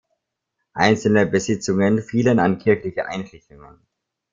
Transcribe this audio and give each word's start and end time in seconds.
Einzelne 0.73 1.27
Besitzungen 1.27 2.01
fielen 2.01 2.39
an 2.39 2.57
kirchliche 2.57 3.05
Einrichtungen. 3.05 3.85